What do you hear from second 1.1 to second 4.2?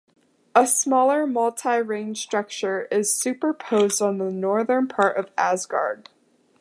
multi-ring structure is superposed on